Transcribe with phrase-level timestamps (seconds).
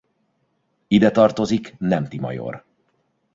[0.87, 2.63] Ide tartozik Nemthy-major.